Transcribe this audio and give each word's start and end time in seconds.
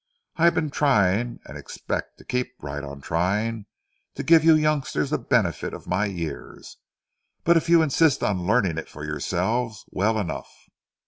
I've 0.35 0.55
been 0.55 0.71
trying, 0.71 1.41
and 1.45 1.59
expect 1.59 2.17
to 2.17 2.25
keep 2.25 2.53
right 2.59 2.83
on 2.83 3.01
trying, 3.01 3.67
to 4.15 4.23
give 4.23 4.43
you 4.43 4.55
youngsters 4.55 5.11
the 5.11 5.19
benefit 5.19 5.75
of 5.75 5.85
my 5.85 6.05
years; 6.07 6.77
but 7.43 7.55
if 7.55 7.69
you 7.69 7.83
insist 7.83 8.23
on 8.23 8.47
learning 8.47 8.79
it 8.79 8.89
for 8.89 9.05
yourselves, 9.05 9.85
well 9.91 10.17
enough. 10.17 10.51